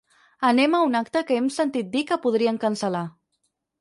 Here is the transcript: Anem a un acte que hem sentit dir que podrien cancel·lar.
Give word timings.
Anem 0.51 0.77
a 0.77 0.79
un 0.85 0.97
acte 0.99 1.23
que 1.29 1.37
hem 1.41 1.51
sentit 1.57 1.91
dir 1.97 2.03
que 2.13 2.19
podrien 2.25 2.59
cancel·lar. 2.65 3.05